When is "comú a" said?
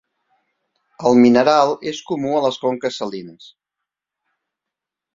2.13-2.41